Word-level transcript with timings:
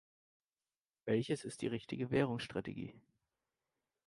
Welches 1.05 1.45
ist 1.45 1.61
die 1.61 1.67
richtige 1.67 2.09
Währungsstrategie? 2.09 2.95